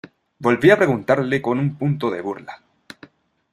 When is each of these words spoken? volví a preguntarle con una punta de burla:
volví 0.39 0.71
a 0.71 0.77
preguntarle 0.77 1.43
con 1.43 1.59
una 1.59 1.77
punta 1.77 2.09
de 2.09 2.21
burla: 2.21 2.63